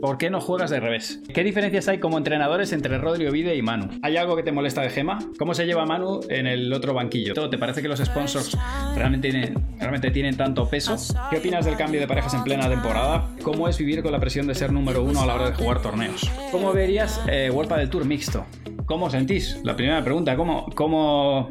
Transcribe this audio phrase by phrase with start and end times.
[0.00, 1.20] ¿Por qué no juegas de revés?
[1.34, 3.90] ¿Qué diferencias hay como entrenadores entre Rodri Ovide y Manu?
[4.02, 5.18] ¿Hay algo que te molesta de Gema?
[5.38, 7.34] ¿Cómo se lleva Manu en el otro banquillo?
[7.50, 8.56] ¿Te parece que los sponsors
[8.94, 10.96] realmente tienen, realmente tienen tanto peso?
[11.28, 13.28] ¿Qué opinas del cambio de parejas en plena temporada?
[13.42, 15.82] ¿Cómo es vivir con la presión de ser número uno a la hora de jugar
[15.82, 16.22] torneos?
[16.50, 18.46] ¿Cómo verías eh, World del Tour mixto?
[18.86, 19.60] ¿Cómo sentís?
[19.62, 21.50] La primera pregunta, ¿cómo, cómo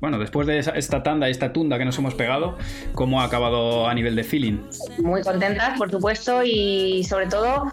[0.00, 2.58] bueno, después de esta tanda, esta tunda que nos hemos pegado,
[2.94, 4.58] ¿cómo ha acabado a nivel de feeling?
[4.98, 7.72] Muy contentas, por supuesto, y sobre todo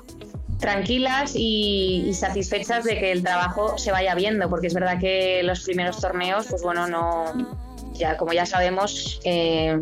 [0.59, 5.63] tranquilas y, satisfechas de que el trabajo se vaya viendo, porque es verdad que los
[5.63, 7.25] primeros torneos, pues bueno, no,
[7.93, 9.77] ya como ya sabemos, eh,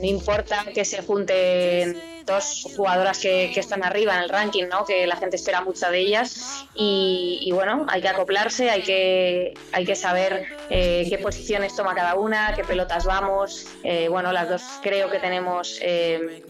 [0.00, 4.84] no importa que se junten dos jugadoras que, están arriba en el ranking, ¿no?
[4.84, 9.86] que la gente espera mucho de ellas y, bueno, hay que acoplarse, hay que, hay
[9.86, 13.66] que saber eh, qué posiciones toma cada una, qué pelotas vamos.
[13.82, 16.42] Eh, bueno, las dos creo que tenemos eh,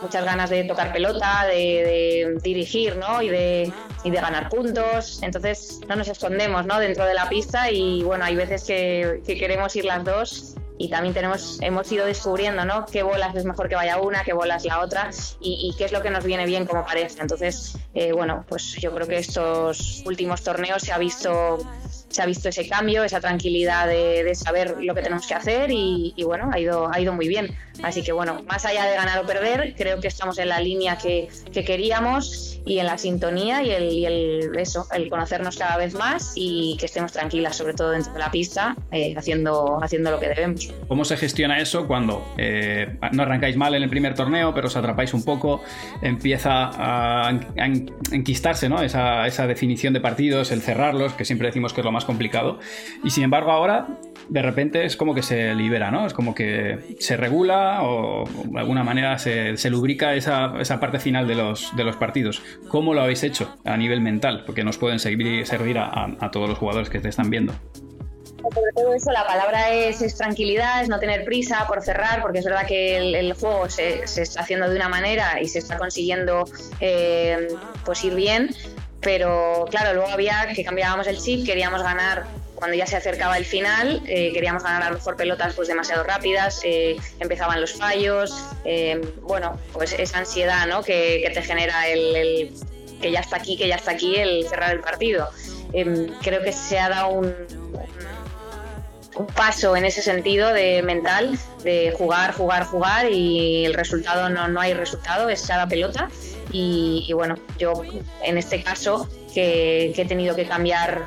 [0.00, 3.22] muchas ganas de tocar pelota, de, dirigir ¿no?
[3.22, 3.72] y, de,
[4.04, 5.20] y de ganar puntos.
[5.22, 6.78] Entonces no nos escondemos ¿no?
[6.78, 10.88] dentro de la pista y bueno, hay veces que, que queremos ir las dos y
[10.88, 12.86] también tenemos, hemos ido descubriendo ¿no?
[12.86, 16.02] qué bolas es mejor que vaya una, qué bolas la otra y, qué es lo
[16.02, 17.22] que nos viene bien como pareja.
[17.22, 21.60] Entonces, eh, bueno, pues yo creo que estos últimos torneos se ha visto
[22.12, 26.14] se ha visto ese cambio, esa tranquilidad de, saber lo que tenemos que hacer y,
[26.24, 27.54] bueno, ha ido, ha ido muy bien.
[27.82, 30.98] Así que bueno, más allá de ganar o perder, creo que estamos en la línea
[30.98, 35.94] que, que queríamos y en la sintonía y el, el, eso, el conocernos cada vez
[35.94, 40.20] más y que estemos tranquilas, sobre todo dentro de la pista, eh, haciendo, haciendo lo
[40.20, 40.72] que debemos.
[40.88, 44.76] ¿Cómo se gestiona eso cuando eh, no arrancáis mal en el primer torneo, pero os
[44.76, 45.62] atrapáis un poco,
[46.02, 47.40] empieza a,
[48.12, 48.82] enquistarse ¿no?
[48.82, 52.58] esa, esa definición de partidos, el cerrarlos, que siempre decimos que es lo más complicado,
[53.04, 53.88] y sin embargo ahora
[54.28, 56.06] de repente es como que se libera, ¿no?
[56.06, 61.26] Es como que se regula o de alguna manera se, lubrica esa, esa, parte final
[61.26, 62.42] de los, de los partidos.
[62.68, 64.44] ¿Cómo lo habéis hecho a nivel mental?
[64.46, 67.52] Porque nos pueden servir, servir a, todos los jugadores que te están viendo
[68.42, 72.44] sobre todo eso, la palabra es, tranquilidad, es no tener prisa por cerrar, porque es
[72.44, 76.44] verdad que el, juego se, se, está haciendo de una manera y se está consiguiendo
[76.80, 77.46] eh,
[77.84, 78.50] pues ir bien,
[79.02, 82.24] pero claro, luego había que cambiábamos el chip, queríamos ganar
[82.62, 86.04] cuando ya se acercaba el final, eh, queríamos ganar a lo mejor pelotas pues demasiado
[86.04, 88.32] rápidas, eh, empezaban los fallos,
[88.64, 90.84] eh, bueno, pues esa ansiedad ¿no?
[90.84, 92.52] que, te genera el,
[93.00, 95.28] que ya está aquí, que ya está aquí el cerrar el partido.
[95.72, 97.34] Em, creo que se ha dado un,
[99.16, 104.46] un paso en ese sentido de mental, de jugar, jugar, jugar y el resultado no,
[104.46, 106.08] no hay resultado, es cada pelota.
[106.52, 107.72] Y, bueno, yo
[108.22, 111.02] en este caso que, he tenido que cambiar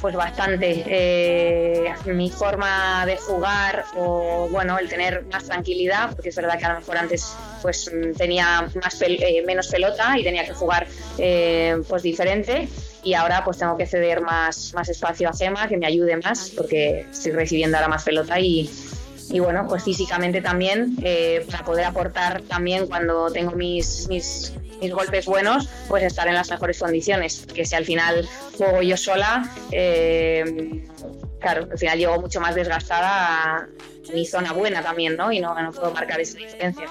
[0.00, 6.36] pues bastante eh, mi forma de jugar o bueno el tener más tranquilidad porque es
[6.36, 10.52] verdad que a lo mejor antes pues tenía más eh, menos pelota y tenía que
[10.52, 10.86] jugar
[11.18, 12.68] eh, pues diferente.
[13.02, 16.50] Y ahora pues tengo que ceder más, más espacio a Gema que me ayude más
[16.56, 18.68] porque estoy recibiendo ahora más pelota y,
[19.30, 20.96] y bueno, pues físicamente también,
[21.50, 26.50] para poder aportar también cuando tengo mis, mis mis golpes buenos, pues estar en las
[26.50, 27.46] mejores condiciones.
[27.52, 30.84] Que si al final juego yo sola, eh,
[31.40, 33.68] claro, al final llego mucho más desgastada a
[34.12, 35.32] mi zona buena también, ¿no?
[35.32, 36.86] Y no, no puedo marcar esa diferencia.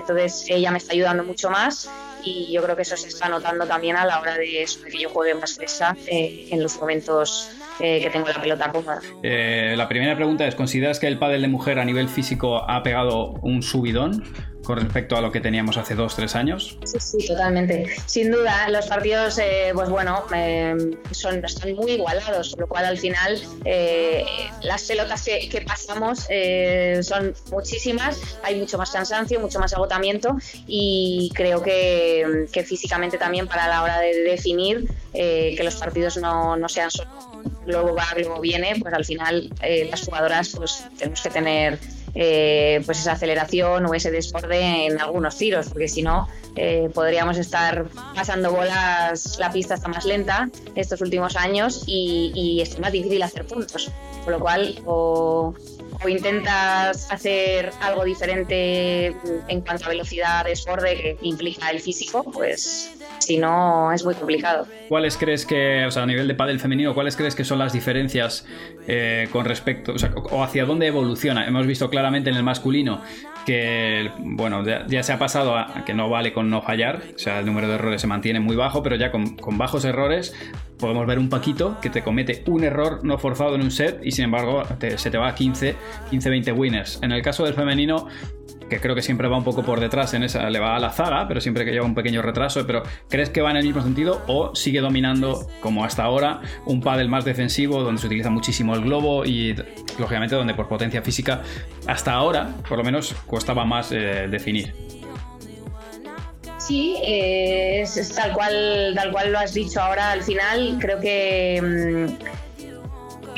[0.00, 1.88] Entonces ella me está ayudando mucho más
[2.24, 5.10] y yo creo que eso se está notando también a la hora de, que yo
[5.10, 7.50] juegue más fresa eh, en los momentos
[7.82, 9.00] eh, que tengo la pelota cómoda.
[9.22, 13.32] la primera pregunta es, ¿consideras que el pádel de mujer a nivel físico ha pegado
[13.42, 14.22] un subidón?
[14.62, 16.78] Con respecto a lo que teníamos hace dos, tres años?
[16.84, 17.86] Sí, sí, totalmente.
[18.06, 22.98] Sin duda, los partidos, eh, pues bueno, eh, son, están muy igualados, lo cual al
[22.98, 24.24] final eh,
[24.62, 26.26] las pelotas que, pasamos
[27.02, 30.36] son muchísimas, hay mucho más cansancio, mucho más agotamiento
[30.66, 36.68] y creo que, físicamente también para la hora de definir que los partidos no, no
[36.68, 37.10] sean solo
[37.66, 39.50] luego va, luego viene, pues al final
[39.90, 41.78] las jugadoras pues tenemos que tener
[42.14, 47.38] eh, pues esa aceleración o ese desborde en algunos tiros, porque si no eh, podríamos
[47.38, 53.22] estar pasando bolas, la pista está más lenta estos últimos años y, es más difícil
[53.22, 53.90] hacer puntos,
[54.24, 55.54] con lo cual o,
[56.04, 59.16] o intentas hacer algo diferente
[59.48, 64.66] en cuanto a velocidad, desborde que implica el físico, pues si no es muy complicado.
[64.88, 67.72] ¿Cuáles crees que, o sea, a nivel de pádel femenino, cuáles crees que son las
[67.72, 68.46] diferencias
[68.86, 69.94] eh, con respecto,
[70.30, 71.46] o, hacia dónde evoluciona?
[71.46, 73.00] Hemos visto claramente en el masculino
[73.46, 77.40] que, bueno, ya, se ha pasado a, que no vale con no fallar, o sea,
[77.40, 80.34] el número de errores se mantiene muy bajo, pero ya con, bajos errores
[80.82, 84.10] podemos ver un Paquito que te comete un error no forzado en un set y
[84.10, 84.64] sin embargo
[84.96, 85.76] se te va a 15,
[86.10, 86.98] 15-20 winners.
[87.02, 88.08] En el caso del femenino,
[88.68, 90.90] que creo que siempre va un poco por detrás en esa, le va a la
[90.90, 93.80] zaga, pero siempre que lleva un pequeño retraso, pero ¿crees que va en el mismo
[93.80, 98.74] sentido o sigue dominando como hasta ahora un pádel más defensivo donde se utiliza muchísimo
[98.74, 99.54] el globo y
[100.00, 101.42] lógicamente donde por potencia física
[101.86, 104.74] hasta ahora por lo menos costaba más eh, definir?
[106.58, 107.71] Sí, eh,
[108.10, 110.78] tal cual, tal cual lo has dicho ahora al final.
[110.80, 112.42] Creo que mm,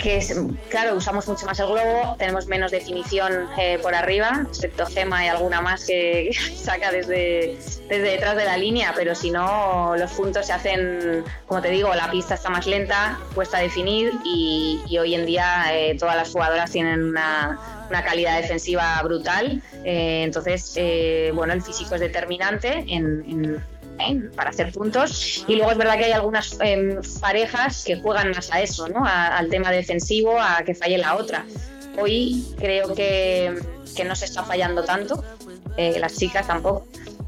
[0.05, 0.35] es,
[0.69, 5.29] claro, usamos mucho más el globo, tenemos menos definición eh, por arriba, excepto Gema y
[5.29, 7.57] alguna más que, saca desde,
[7.89, 11.95] desde detrás de la línea, pero si no, los puntos se hacen, como te digo,
[11.95, 16.71] la pista está más lenta, cuesta definir y, hoy en día eh, todas las jugadoras
[16.71, 17.59] tienen una,
[18.05, 19.63] calidad defensiva brutal.
[19.85, 20.77] Eh, entonces,
[21.33, 23.63] bueno, el físico es determinante en
[24.37, 25.45] para hacer puntos.
[25.49, 29.05] Y luego es verdad que hay algunas em, parejas que juegan más a eso, ¿no?
[29.05, 31.45] al tema defensivo, a que falle la otra.
[31.99, 33.55] Hoy creo que,
[33.97, 35.23] que no se está fallando tanto,
[35.77, 36.87] eh, las chicas tampoco.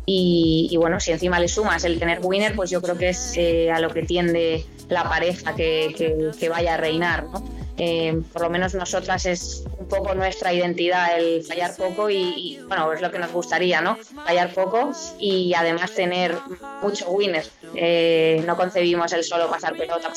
[0.08, 3.72] Y, bueno, si encima le sumas el tener winner, pues yo creo que es eh,
[3.72, 7.55] a lo que tiende la pareja que, que, que vaya a reinar, ¿no?
[7.78, 12.90] Eh, por lo menos nosotras es un poco nuestra identidad el fallar poco y, bueno,
[12.92, 13.96] es lo que nos gustaría, ¿no?
[14.24, 16.34] Fallar poco y además tener
[16.82, 17.44] mucho winner.
[17.74, 20.10] Eh, no concebimos el solo pasar pelota,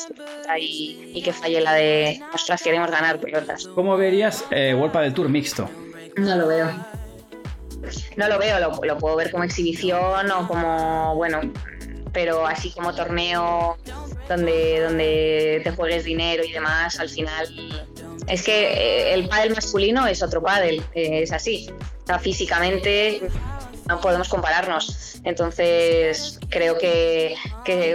[0.58, 3.66] y, que falle la de nosotras queremos ganar pelotas.
[3.74, 5.68] ¿Cómo verías eh, del Tour mixto?
[6.16, 6.70] No lo veo.
[8.16, 11.40] No lo veo, lo, lo puedo ver como exhibición o como, bueno,
[12.12, 13.76] pero así como torneo
[14.28, 17.48] donde, donde te juegues dinero y demás, al final
[18.30, 21.68] es que eh, el pádel masculino es otro pádel, es así.
[22.12, 23.20] O físicamente
[23.88, 25.20] no podemos compararnos.
[25.24, 27.34] Entonces creo que,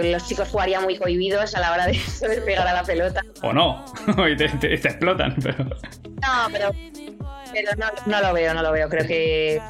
[0.04, 1.98] los chicos jugarían muy cohibidos a la hora de
[2.44, 3.22] pegar a la pelota.
[3.42, 3.84] O no,
[4.28, 5.34] y te, explotan.
[5.42, 5.64] Pero...
[5.64, 6.70] No, pero,
[7.52, 8.88] pero no, no lo veo, no lo veo.
[8.88, 9.60] Creo que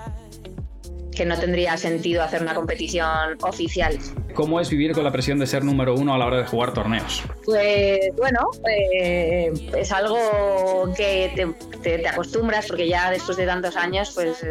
[1.17, 3.99] que no tendría sentido hacer una competición oficial.
[4.35, 6.75] ¿Cómo es vivir con la presión de ser número uno a la hora de jugar
[6.75, 7.23] torneos?
[7.45, 14.45] Pues bueno, eh, es algo que te, acostumbras porque ya después de tantos años, pues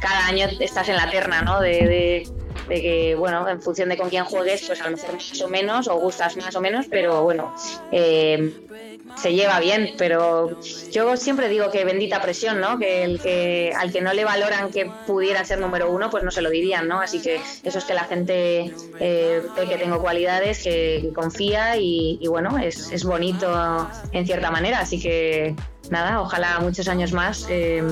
[0.00, 1.60] cada año estás en la terna, ¿no?
[1.60, 2.26] de,
[2.68, 5.88] que, bueno, en función de con quién juegues, pues a lo mejor más o menos,
[5.88, 7.54] o gustas más o menos, pero bueno,
[7.92, 8.52] eh,
[9.16, 10.60] se lleva bien, pero
[10.90, 12.78] yo siempre digo que bendita presión, ¿no?
[12.78, 16.30] Que el que al que no le valoran que pudiera ser número uno, pues no
[16.30, 17.00] se lo dirían, ¿no?
[17.00, 22.58] Así que eso es que la gente eh, que tengo cualidades, que, confía y, bueno,
[22.58, 25.54] es, es, bonito en cierta manera, así que
[25.90, 27.46] nada, ojalá muchos años más.
[27.48, 27.82] Eh,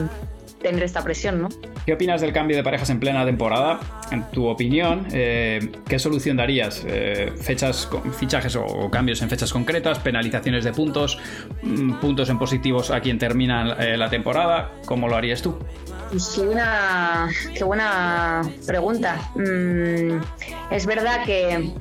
[0.64, 1.49] tener esta presión, ¿no?
[1.87, 3.78] ¿Qué opinas del cambio de parejas en plena temporada?
[4.11, 6.82] En tu opinión, eh, ¿qué solución darías?
[6.88, 7.88] Eh, ¿Fechas,
[8.19, 9.99] fichajes o, cambios en fechas concretas?
[9.99, 11.19] ¿Penalizaciones de puntos?
[11.62, 14.72] Mm, ¿Puntos en positivos a quien termina eh, la temporada?
[14.87, 15.58] ¿Cómo lo harías tú?
[16.11, 19.31] Pues qué buena, qué buena pregunta.
[19.34, 20.20] Mm,
[20.70, 21.75] es verdad que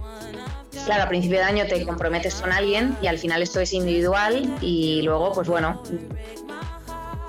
[0.86, 4.54] claro, a principio de año te comprometes con alguien y al final esto es individual
[4.62, 5.82] y luego, pues bueno,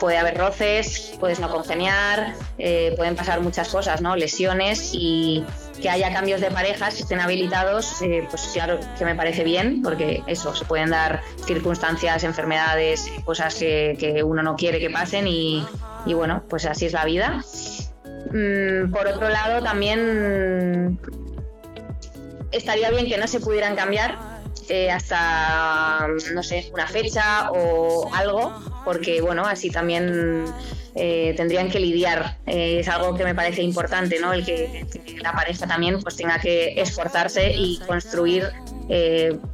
[0.05, 4.17] puede haber roces, puedes no congeniar, eh, pueden pasar muchas cosas, ¿no?
[4.17, 5.43] Lesiones y
[5.81, 9.81] que haya cambios de parejas que estén habilitados, eh, pues claro que me parece bien,
[9.81, 15.67] porque eso, se pueden dar circunstancias, enfermedades, cosas que, uno no quiere que pasen y,
[16.05, 17.43] bueno, pues así es la vida.
[18.31, 21.01] Mm, por otro lado, también
[22.53, 24.19] estaría bien que no se pudieran cambiar
[24.69, 28.53] eh, hasta, no sé, una fecha o algo,
[28.85, 30.45] porque bueno, así también
[30.95, 32.37] eh, tendrían que lidiar.
[32.47, 34.33] Eh, es algo que me parece importante, ¿no?
[34.33, 34.87] El que,
[35.21, 38.51] la pareja también pues tenga que esforzarse y construir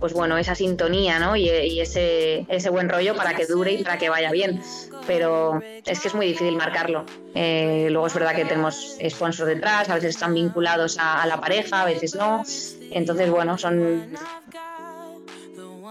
[0.00, 1.36] pues bueno, esa sintonía, ¿no?
[1.36, 1.48] Y,
[1.80, 4.60] ese, ese buen rollo para que dure y para que vaya bien.
[5.06, 7.06] Pero es que es muy difícil marcarlo.
[7.34, 11.84] luego es verdad que tenemos sponsors detrás, a veces están vinculados a la pareja, a
[11.84, 12.42] veces no.
[12.90, 14.12] Entonces, bueno, son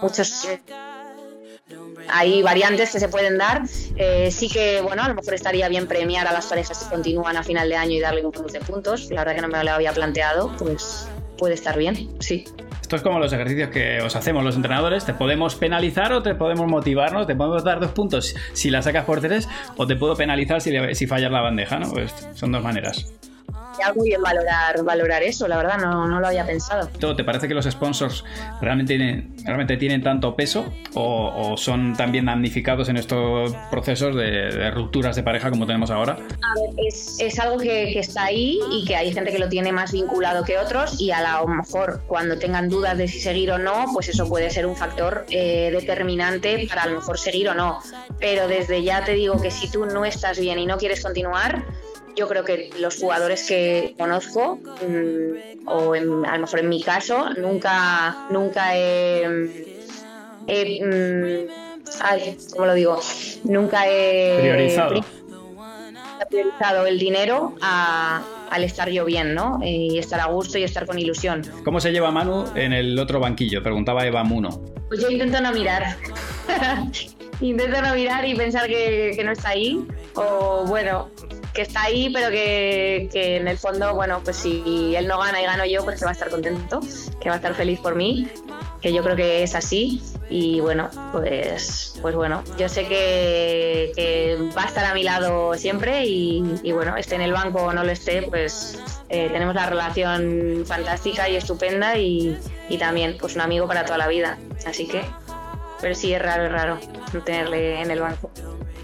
[0.02, 0.46] muchos
[2.12, 3.62] hay variantes que se pueden dar.
[3.96, 7.36] Eh, sí que, bueno, a lo mejor estaría bien premiar a las parejas que continúan
[7.36, 9.10] a final de año y darle un punto de puntos.
[9.10, 12.44] La verdad que no me lo había planteado, pues puede estar bien, sí.
[12.82, 15.04] Esto es como los ejercicios que os hacemos los entrenadores.
[15.04, 19.04] Te podemos penalizar o te podemos motivar, Te podemos dar dos puntos si la sacas
[19.04, 21.90] por tres o te puedo penalizar si, si fallas la bandeja, ¿no?
[21.92, 23.06] Pues son dos maneras.
[23.94, 26.88] Muy bien valorar, valorar eso, la verdad, no, no lo había pensado.
[26.88, 28.24] ¿Te parece que los sponsors
[28.60, 35.16] realmente tienen, realmente tienen tanto peso o, son también damnificados en estos procesos de, rupturas
[35.16, 36.12] de pareja como tenemos ahora?
[36.12, 39.48] A ver, es, es algo que, que, está ahí y que hay gente que lo
[39.48, 43.50] tiene más vinculado que otros y a lo mejor cuando tengan dudas de si seguir
[43.52, 47.48] o no, pues eso puede ser un factor eh, determinante para a lo mejor seguir
[47.48, 47.80] o no.
[48.18, 51.64] Pero desde ya te digo que si tú no estás bien y no quieres continuar,
[52.16, 57.30] yo creo que los jugadores que conozco, mm, o a lo mejor en mi caso,
[57.38, 59.48] nunca, nunca he, mm,
[62.00, 63.00] ay, ¿cómo lo digo?
[63.44, 65.04] Nunca he priorizado,
[66.28, 69.60] priorizado el dinero al estar yo bien, ¿no?
[69.62, 71.42] Y estar a gusto y estar con ilusión.
[71.64, 73.62] ¿Cómo se lleva Manu en el otro banquillo?
[73.62, 74.60] Preguntaba Eva Muno.
[74.88, 75.96] Pues yo intento no mirar.
[77.40, 79.86] intento no mirar y pensar que, que no está ahí.
[80.14, 81.08] O bueno,
[81.52, 85.44] que está ahí, pero que, en el fondo, bueno, pues si él no gana y
[85.44, 86.80] gano yo, pues que va a estar contento,
[87.20, 88.28] que va a estar feliz por mí,
[88.80, 90.02] que yo creo que es así.
[90.28, 96.06] Y bueno, pues, pues bueno, yo sé que, va a estar a mi lado siempre
[96.06, 100.64] y, bueno, esté en el banco o no lo esté, pues eh, tenemos la relación
[100.66, 102.38] fantástica y estupenda y,
[102.68, 104.38] y también pues un amigo para toda la vida.
[104.66, 105.02] Así que,
[105.80, 106.78] pero sí es raro, es raro
[107.12, 108.30] no tenerle en el banco.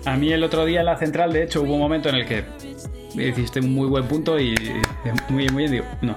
[0.07, 2.27] A mí el otro día en la central, de hecho, hubo un momento en el
[2.27, 2.45] que
[3.17, 4.55] hiciste un muy buen punto y
[5.29, 6.15] muy bien, muy bien, digo, no.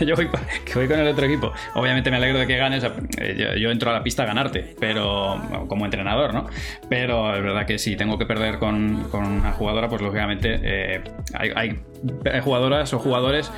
[0.00, 0.28] yo voy,
[0.64, 1.52] que con el otro equipo.
[1.74, 2.84] Obviamente me alegro de que ganes.
[3.18, 6.46] Eh, yo, entro a la pista a ganarte, pero como entrenador, ¿no?
[6.88, 11.04] Pero es verdad que si tengo que perder con, una jugadora, pues lógicamente eh,
[11.34, 13.52] hay, hay jugadoras o jugadores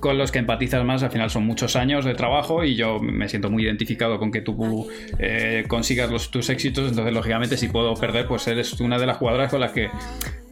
[0.00, 3.28] con los que empatizas más, al final son muchos años de trabajo y yo me
[3.28, 4.88] siento muy identificado con que tú
[5.18, 9.16] eh, consigas los, tus éxitos, entonces lógicamente si puedo perder, pues eres una de las
[9.16, 9.90] jugadoras con las que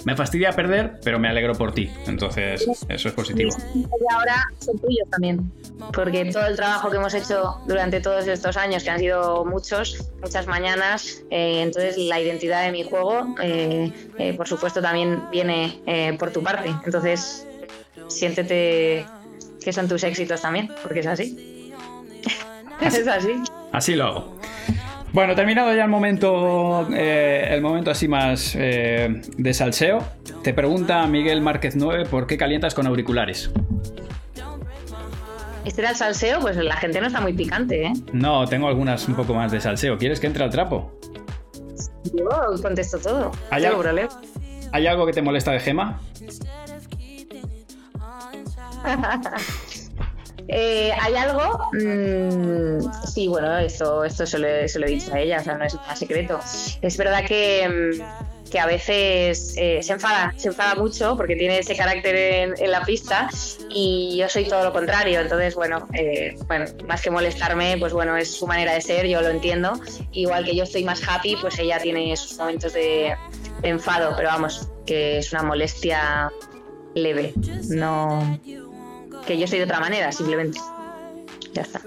[0.04, 3.50] me fastidia perder, pero me alegro por ti, entonces eso es positivo.
[3.74, 5.50] Y ahora son tuyos también,
[5.94, 10.10] porque todo el trabajo que hemos hecho durante todos estos años, que han sido muchos,
[10.20, 13.92] muchas mañanas, eh, entonces la identidad de mi juego, eh,
[14.36, 15.80] por supuesto, también viene
[16.18, 17.46] por tu parte, entonces
[18.08, 19.06] siéntete
[19.64, 21.73] que son tus éxitos también, porque es así.
[22.80, 23.42] es así.
[23.73, 24.38] Así lo hago.
[25.12, 30.02] Bueno, terminado ya el momento, eh, el momento así más eh, de salseo.
[30.42, 33.50] Te pregunta Miguel Márquez 9 por qué calientas con auriculares.
[35.64, 37.92] Este era el salseo, pues la gente no está muy picante, ¿eh?
[38.12, 39.97] No, tengo algunas un poco más de salseo.
[39.97, 40.99] ¿Quieres que entre al trapo?
[42.12, 42.28] Yo
[42.61, 43.30] contesto todo.
[43.50, 43.83] ¿Hay, algo,
[44.73, 46.00] ¿Hay algo que te molesta de Gema?
[50.48, 51.70] Eh, ¿Hay algo?
[51.72, 55.74] Mm, sí, bueno, esto, esto se, lo, he dicho a ella, o sea, no es
[55.74, 56.38] un secreto.
[56.82, 61.58] Es verdad que, mm, que a veces eh, se enfada, se enfada mucho porque tiene
[61.58, 63.28] ese carácter en, la pista
[63.70, 65.20] y yo soy todo lo contrario.
[65.20, 69.22] Entonces, bueno, eh, bueno, más que molestarme, pues bueno, es su manera de ser, yo
[69.22, 69.72] lo entiendo.
[70.12, 73.16] Igual que yo estoy más happy, pues ella tiene sus momentos de
[73.62, 76.30] enfado, pero vamos, que es una molestia
[76.94, 77.32] leve,
[77.70, 78.38] no
[79.26, 80.58] que yo soy de otra manera, simplemente.
[81.52, 81.80] Ya está.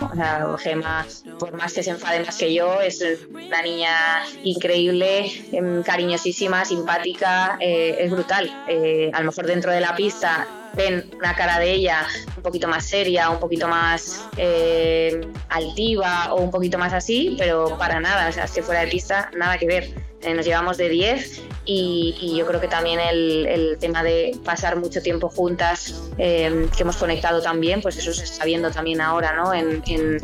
[0.00, 1.06] O sea, Gema,
[1.38, 7.58] por más que se enfade más que yo, es una niña increíble, em, cariñosísima, simpática,
[7.60, 8.50] eh, es brutal.
[8.66, 12.68] Eh, a lo mejor dentro de la pista ven una cara de ella un poquito
[12.68, 18.28] más seria, un poquito más eh, altiva o un poquito más así, pero para nada,
[18.28, 19.90] o sea, si fuera de pista, nada que ver.
[20.34, 25.28] nos llevamos de 10 y, yo creo que también el, tema de pasar mucho tiempo
[25.28, 29.54] juntas, em, que hemos conectado también, pues eso se está viendo también ahora ¿no?
[29.54, 30.20] en,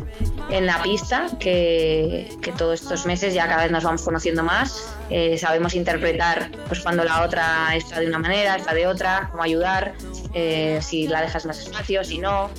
[0.65, 5.73] la pista, que, todos estos meses ya cada vez nos vamos conociendo más, eh, sabemos
[5.73, 9.93] interpretar pues cuando la otra está de una manera, está de otra, cómo ayudar,
[10.39, 12.49] eh, si la dejas más espacio, si no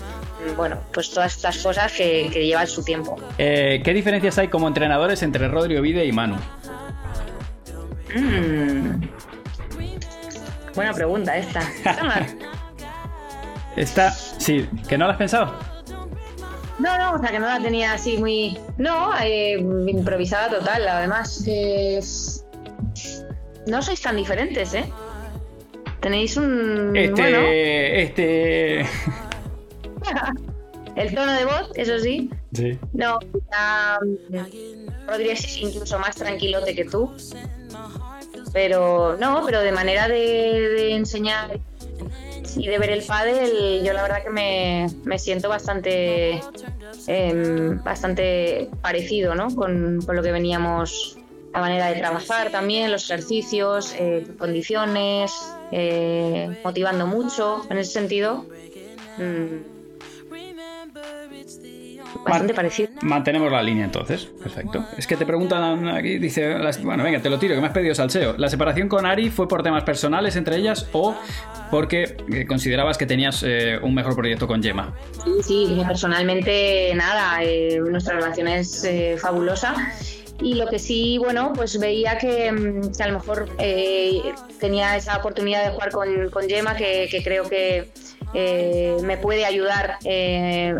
[0.57, 3.17] bueno, pues todas estas cosas que, llevan su tiempo.
[3.39, 6.37] Eh, ¿Qué diferencias hay como entrenadores entre Rodrigo Vide y Manu?
[8.15, 9.03] Mm.
[10.75, 11.61] Buena pregunta esta.
[13.77, 15.55] Esta, sí, ¿que no la has pensado?
[16.79, 18.59] No, no, o sea que no la tenía así muy.
[18.77, 21.45] No, eh, improvisada total, además.
[23.67, 24.91] No sois tan diferentes, ¿eh?
[26.01, 26.97] Tenéis un.
[26.97, 28.03] Este.
[28.03, 28.81] Este.
[30.97, 32.29] El tono de voz, eso sí.
[32.53, 32.77] Sí.
[32.93, 33.21] No,
[35.07, 37.13] Rodríguez es incluso más tranquilote que tú.
[38.53, 41.61] Pero no, pero de manera de, enseñar
[42.57, 46.41] y de ver el pádel, yo la verdad que me, siento bastante
[47.07, 49.55] em, bastante parecido ¿no?
[49.55, 51.17] con, lo que veníamos
[51.53, 55.33] la manera de trabajar también, los ejercicios, eh, condiciones,
[55.73, 57.67] eh, motivando mucho.
[57.71, 58.47] En ese sentido,
[59.19, 59.79] mm,
[62.25, 62.91] bastante parecido.
[63.03, 64.27] Mantenemos la línea entonces.
[64.43, 64.85] Perfecto.
[64.97, 67.95] Es que te preguntan aquí, dice, bueno, venga, te lo tiro, que me has pedido
[67.95, 68.35] salseo.
[68.37, 71.17] ¿La separación con Ari fue por temas personales entre ellas o
[71.71, 74.95] porque eh, considerabas que tenías eh, un mejor proyecto con Gemma?
[75.43, 78.87] Sí, personalmente nada, eh, nuestra relación es
[79.21, 79.75] fabulosa
[80.41, 83.49] y lo que sí, bueno, pues veía que, mm, a lo mejor
[84.61, 87.91] tenía esa oportunidad de jugar con, con Gemma, que, creo que
[89.03, 90.79] me puede ayudar en,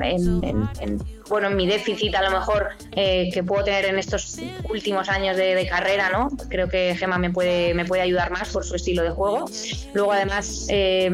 [1.29, 4.39] bueno, en mi déficit a lo mejor eh, que puedo tener en estos
[4.69, 6.29] últimos años de, carrera, ¿no?
[6.49, 9.45] Creo que Gema me puede, me puede ayudar más por su estilo de juego.
[9.93, 11.11] Luego además eh,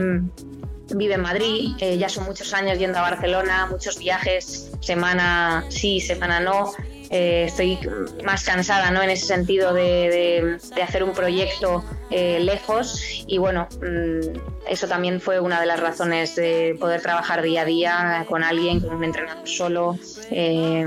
[0.94, 6.00] vive en Madrid, eh, ya son muchos años yendo a Barcelona, muchos viajes, semana sí,
[6.00, 6.72] semana no.
[7.10, 7.78] Eh, estoy
[8.24, 9.02] más cansada ¿no?
[9.02, 15.40] en ese sentido de, hacer un proyecto eh, lejos y bueno, mm, eso también fue
[15.40, 19.46] una de las razones de poder trabajar día a día con alguien, con un entrenador
[19.46, 19.98] solo,
[20.30, 20.86] eh,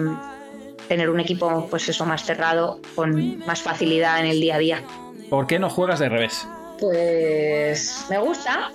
[0.87, 4.83] tener un equipo pues eso más cerrado, con más facilidad en el día a día.
[5.29, 6.47] ¿Por qué no juegas de revés?
[6.79, 8.71] Pues me gusta,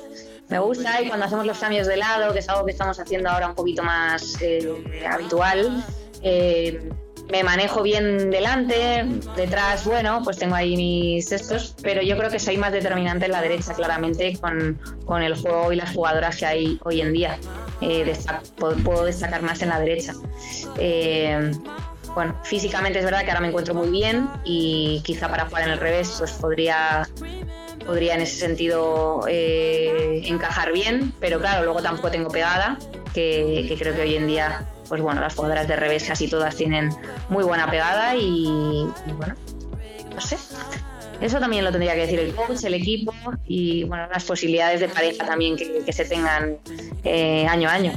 [0.49, 3.31] me gusta y cuando hacemos los cambios de lado, que es algo que estamos haciendo
[3.31, 4.37] ahora un poquito más
[5.09, 5.85] habitual,
[7.31, 9.05] me manejo bien delante,
[9.37, 13.33] detrás, bueno, pues tengo ahí mis estos, pero yo creo que soy más determinante en
[13.33, 17.39] la derecha, claramente, con, con el juego y las jugadoras que hay hoy en día.
[17.81, 18.13] Eh,
[18.85, 20.15] puedo, destacar más en la derecha.
[20.79, 21.53] Eh,
[22.15, 25.71] bueno, físicamente es verdad que ahora me encuentro muy bien y quizá para jugar en
[25.71, 27.09] el revés pues podría
[27.87, 32.79] podría en ese sentido eh, encajar bien, pero claro, luego tampoco tengo pegada,
[33.13, 36.55] que, que creo que hoy en día pues bueno, las jugadoras de revés casi todas
[36.55, 36.91] tienen
[37.31, 38.45] muy buena pegada y,
[39.17, 39.35] bueno,
[40.15, 40.37] no sé.
[41.19, 43.15] Eso también lo tendría que decir el coach, el equipo
[43.47, 46.59] y bueno, las posibilidades de pareja también que, se tengan
[47.05, 47.93] eh, año a año.